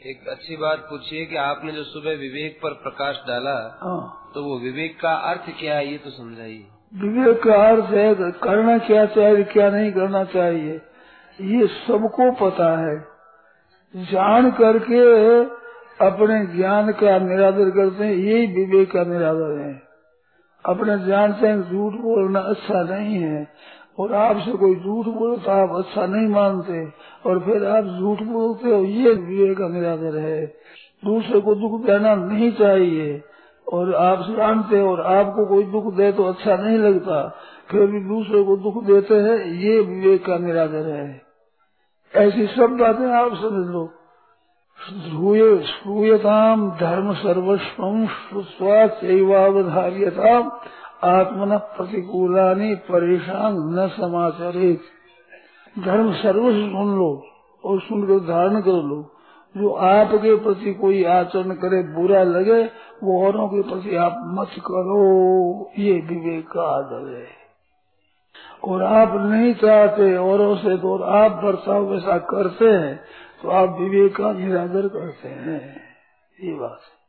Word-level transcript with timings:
एक 0.00 0.28
अच्छी 0.28 0.56
बात 0.56 0.78
पूछिए 0.90 1.24
कि 1.26 1.36
आपने 1.36 1.72
जो 1.72 1.82
सुबह 1.84 2.16
विवेक 2.16 2.58
पर 2.62 2.72
प्रकाश 2.82 3.20
डाला 3.28 3.54
हाँ। 3.82 4.30
तो 4.34 4.42
वो 4.44 4.58
विवेक 4.58 4.98
का 5.00 5.12
अर्थ 5.30 5.48
क्या 5.60 5.76
है 5.76 5.90
ये 5.90 5.98
तो 5.98 6.10
समझाइए। 6.10 6.64
विवेक 6.94 7.42
का 7.42 7.54
अर्थ 7.68 7.90
है 7.90 8.30
करना 8.42 8.76
क्या 8.78 9.04
चाहिए 9.06 9.42
क्या 9.44 9.70
नहीं 9.70 9.92
करना 9.92 10.22
चाहिए 10.24 10.74
ये 11.38 11.66
सबको 11.66 12.30
पता 12.40 12.68
है। 12.78 12.96
जान 13.94 14.50
करके 14.50 15.00
अपने 16.06 16.44
ज्ञान 16.56 16.92
का 16.92 17.18
निरादर 17.18 17.70
करते 17.70 18.04
हैं 18.04 18.14
यही 18.14 18.46
विवेक 18.54 18.90
का 18.92 19.04
निरादर 19.04 19.58
है। 19.60 19.72
अपने 20.64 20.98
जानते 21.06 21.46
हैं 21.46 21.62
झूठ 21.62 22.00
बोलना 22.02 22.40
अच्छा 22.40 22.82
नहीं 22.84 23.22
है। 23.22 23.42
और 23.98 24.12
आपसे 24.14 24.52
कोई 24.52 24.74
झूठ 24.74 25.06
बोलता 25.14 25.52
आप 25.62 25.70
अच्छा 25.76 26.06
नहीं 26.06 26.28
मानते, 26.28 26.84
और 27.26 27.38
फिर 27.40 27.64
आप 27.66 27.84
झूठ 28.00 28.22
बोलते 28.22 28.70
हो, 28.70 28.82
ये 28.82 29.12
विवेक 29.12 29.60
निरादर 29.72 30.18
है। 30.18 30.46
दूसरे 31.02 31.40
को 31.40 31.54
दुख 31.54 31.80
देना 31.86 32.14
नहीं 32.14 32.50
चाहिए, 32.52 33.22
और 33.66 33.94
आप 33.94 34.18
जानते 34.30 34.80
और 34.82 35.00
आपको 35.08 35.46
कोई 35.46 35.64
दुख 35.72 35.86
दे 35.94 36.10
तो 36.12 36.24
अच्छा 36.24 36.56
नहीं 36.56 36.78
लगता, 36.78 37.16
फिर 37.70 37.86
भी 37.86 38.00
दूसरे 38.00 38.42
को 38.42 38.56
दुख 38.56 38.82
देते 38.84 39.14
हैं, 39.16 39.38
ये 39.62 39.80
विवेक 39.82 40.24
का 40.26 40.36
निरादर 40.38 40.84
है। 40.90 41.06
ऐसी 42.14 42.46
सब 42.46 42.76
बातें 42.76 43.06
आप 43.12 43.32
समझ 43.34 43.66
लो। 43.66 43.84
श्रूयताम 44.78 46.70
धर्म 46.70 47.12
सर्वस्व 47.14 47.84
श्रुवाचावधार्यताम 48.48 50.42
आत्मन 51.04 51.56
प्रतिकूलानी 51.56 52.74
परेशान 52.74 53.54
न 53.54 53.88
समाचरित। 53.88 54.80
धर्म 55.84 56.12
सर्वस्व 56.12 56.60
सुन 56.60 56.96
लो 56.96 57.26
और 57.64 57.80
सुनकर 57.80 58.26
धारण 58.26 58.60
कर 58.60 58.70
लो। 58.70 59.12
जो 59.56 59.70
आपके 59.70 60.36
प्रति 60.36 60.74
कोई 60.74 61.04
आचरण 61.04 61.50
करे, 61.50 61.82
बुरा 61.82 62.22
लगे, 62.22 62.64
वो 63.02 63.26
औरों 63.26 63.48
के 63.48 63.62
प्रति 63.62 63.96
आप 63.96 64.14
मत 64.26 64.48
करो। 64.48 65.70
ये 65.78 65.92
विवेक 65.92 66.48
का 66.48 66.62
आदर 66.62 67.16
है। 67.16 67.26
और 68.64 68.82
आप 68.82 69.12
नहीं 69.14 69.54
चाहते, 69.54 70.16
औरों 70.16 70.56
से 70.56 70.76
तो 70.76 70.92
और 70.92 71.02
आप 71.02 71.32
बर्ताव 71.44 71.82
वैसा 71.82 72.18
करते 72.18 72.64
हैं 72.64 73.00
तो 73.42 73.48
आप 73.48 73.76
विवेक 73.80 74.16
का 74.16 74.32
निरादर 74.32 74.88
करते 74.88 75.28
हैं। 75.28 75.76
ये 76.40 76.54
बात 76.54 76.80
है। 76.82 77.05